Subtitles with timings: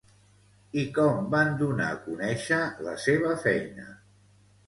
[0.83, 3.87] I com van donar a conèixer la seva feina?